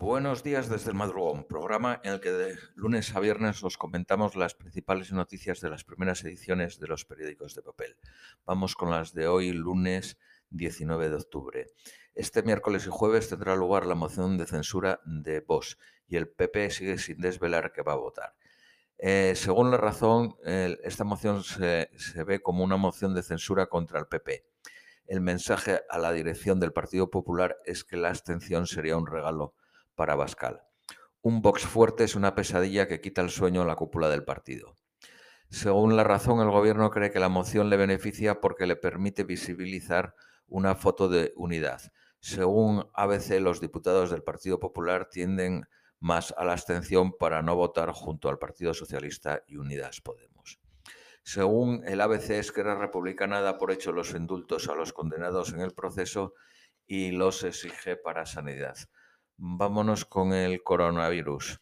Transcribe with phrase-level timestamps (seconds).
[0.00, 4.36] Buenos días desde el madrugón, programa en el que de lunes a viernes os comentamos
[4.36, 7.96] las principales noticias de las primeras ediciones de los periódicos de papel.
[8.46, 10.16] Vamos con las de hoy, lunes
[10.50, 11.66] 19 de octubre.
[12.14, 16.70] Este miércoles y jueves tendrá lugar la moción de censura de Vox y el PP
[16.70, 18.36] sigue sin desvelar que va a votar.
[18.98, 23.98] Eh, según la razón, esta moción se, se ve como una moción de censura contra
[23.98, 24.44] el PP.
[25.08, 29.54] El mensaje a la dirección del Partido Popular es que la abstención sería un regalo
[29.98, 30.62] para Bascal.
[31.20, 34.76] Un Vox fuerte es una pesadilla que quita el sueño a la cúpula del partido.
[35.50, 40.14] Según la razón, el gobierno cree que la moción le beneficia porque le permite visibilizar
[40.46, 41.82] una foto de unidad.
[42.20, 45.66] Según ABC, los diputados del Partido Popular tienden
[45.98, 50.60] más a la abstención para no votar junto al Partido Socialista y Unidas Podemos.
[51.24, 55.74] Según el ABC, Esquerra Republicana da por hecho los indultos a los condenados en el
[55.74, 56.34] proceso
[56.86, 58.76] y los exige para sanidad.
[59.40, 61.60] Vámonos con el coronavirus.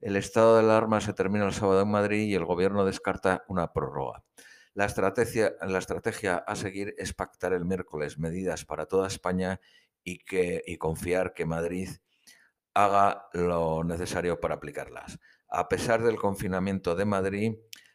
[0.00, 3.72] El estado de alarma se termina el sábado en Madrid y el gobierno descarta una
[3.72, 4.22] prórroga.
[4.72, 9.60] La estrategia, a seguir es pactar el miércoles medidas para toda España
[10.04, 11.88] y, y confiar que Madrid
[12.72, 15.18] haga lo necesario para aplicarlas.
[15.48, 17.54] A pesar del confinamiento de Madrid,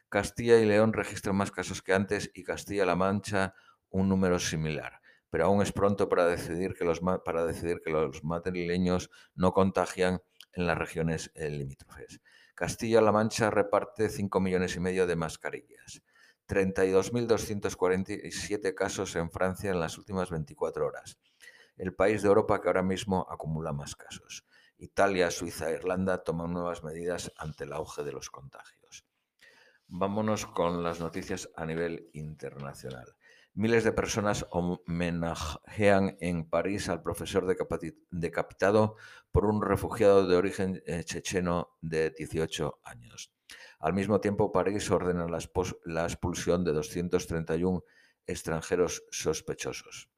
[0.09, 3.55] Castilla y León registran más casos que antes y Castilla-La Mancha
[3.88, 5.03] un número similar
[5.34, 10.22] pero aún es pronto para decidir que los, para decidir que los madrileños no contagian
[10.52, 12.22] en las regiones eh, limítrofes.
[12.53, 16.04] Castilla-La Mancha reparte 5 millones y medio de mascarillas.
[16.48, 21.17] 32.247 casos en Francia en las últimas 24 horas.
[21.78, 24.45] El país de Europa que ahora mismo acumula más casos.
[24.78, 28.83] Italia, Suiza e Irlanda toman nuevas medidas ante el auge de los contagios.
[29.88, 33.16] Vámonos con las noticias a nivel internacional.
[33.56, 37.45] Miles de personas homenajean en París al profesor
[38.09, 38.95] decapitado
[39.31, 43.31] por un refugiado de origen eh, checheno de 18 años.
[43.80, 47.83] Al mismo tiempo, París ordena la, expulsión de 231
[48.26, 50.10] extranjeros sospechosos.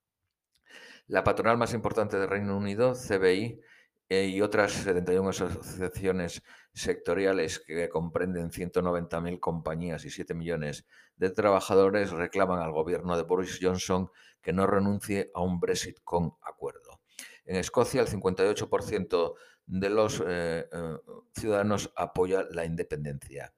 [1.07, 3.59] La patronal más importante del Reino Unido, CBI,
[4.07, 6.43] y otras 71 asociaciones
[6.73, 10.85] sectoriales que comprenden 190.000 compañías y 7 millones
[11.15, 14.11] de trabajadores reclaman al gobierno de Boris Johnson
[14.41, 17.01] que no renuncie a un Brexit con acuerdo.
[17.45, 19.33] En Escocia, el 58%
[19.65, 20.97] de los eh, eh,
[21.33, 23.53] ciudadanos apoya la independencia.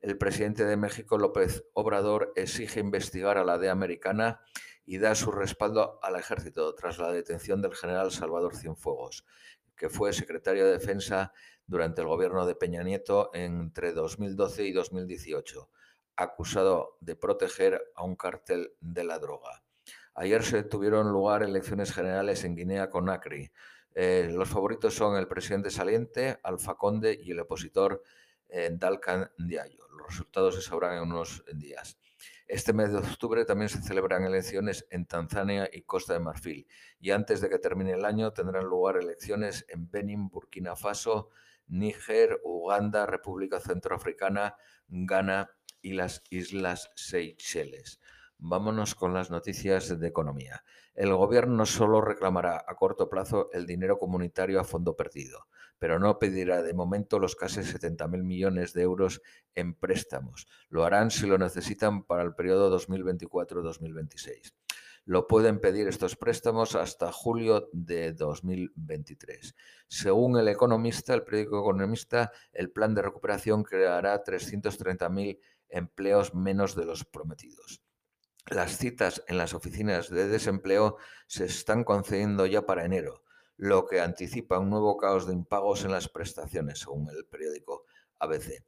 [0.00, 4.40] El presidente de México, López Obrador, exige investigar a la DEA americana
[4.84, 9.24] y da su respaldo al ejército tras la detención del general Salvador Cienfuegos
[9.76, 11.32] que fue secretario de Defensa
[11.66, 15.70] durante el gobierno de Peña Nieto entre 2012 y 2018,
[16.16, 19.62] acusado de proteger a un cartel de la droga.
[20.14, 23.52] Ayer se tuvieron lugar elecciones generales en Guinea-Conakry.
[23.94, 28.02] Eh, los favoritos son el presidente saliente, Alfa Conde, y el opositor
[28.48, 29.88] eh, Dalkan Diallo.
[29.88, 31.98] Los resultados se sabrán en unos días.
[32.48, 36.68] Este mes de octubre también se celebran elecciones en Tanzania y Costa de Marfil
[37.00, 41.30] y antes de que termine el año tendrán lugar elecciones en Benin, Burkina Faso,
[41.66, 44.54] Níger, Uganda, República Centroafricana,
[44.86, 45.50] Ghana
[45.82, 48.00] y las Islas Seychelles.
[48.38, 50.62] Vámonos con las noticias de economía.
[50.94, 55.46] El gobierno solo reclamará a corto plazo el dinero comunitario a fondo perdido
[55.78, 59.22] pero no pedirá de momento los casi 70.000 millones de euros
[59.54, 60.46] en préstamos.
[60.68, 64.54] Lo harán si lo necesitan para el periodo 2024-2026.
[65.04, 69.54] Lo pueden pedir estos préstamos hasta julio de 2023.
[69.86, 76.86] Según el economista, el periódico economista, el plan de recuperación creará 330.000 empleos menos de
[76.86, 77.85] los prometidos.
[78.48, 83.24] Las citas en las oficinas de desempleo se están concediendo ya para enero
[83.56, 87.86] lo que anticipa un nuevo caos de impagos en las prestaciones, según el periódico
[88.18, 88.62] ABC.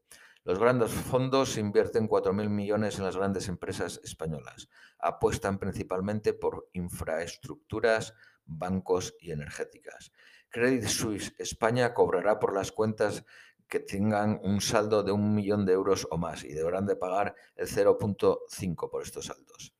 [0.44, 4.68] Los grandes fondos invierten 4.000 millones en las grandes empresas españolas.
[4.98, 8.14] Apuestan principalmente por infraestructuras,
[8.46, 10.10] bancos y energéticas.
[10.48, 13.24] Credit Suisse España cobrará por las cuentas
[13.68, 17.34] que tengan un saldo de un millón de euros o más y deberán de pagar
[17.54, 19.74] el 0.5 por estos saldos.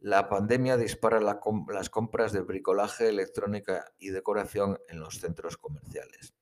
[0.00, 6.34] La pandemia dispara las compras de bricolaje, electrónica y decoración en los centros comerciales.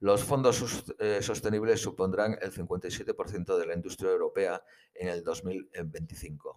[0.00, 4.62] Los fondos eh, sostenibles supondrán el 57% de la industria europea
[4.94, 6.56] en el 2025.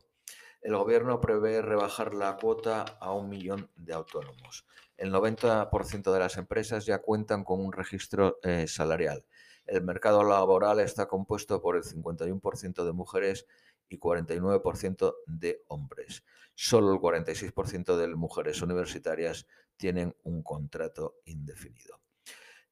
[0.62, 4.66] El gobierno prevé rebajar la cuota a un millón de autónomos.
[4.98, 9.26] El 90% de las empresas ya cuentan con un registro eh, salarial.
[9.66, 13.46] El mercado laboral está compuesto por el 51% de mujeres
[13.90, 16.24] y 49% de hombres.
[16.56, 19.48] Solo el 46% de mujeres universitarias
[19.78, 22.02] tienen un contrato indefinido.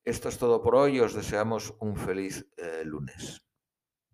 [0.03, 0.99] Esto es todo por hoy.
[0.99, 3.43] Os deseamos un feliz eh, lunes.